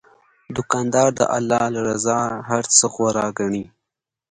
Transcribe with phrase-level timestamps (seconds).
[0.55, 3.65] دوکاندار د الله رضا له هر څه غوره ګڼي.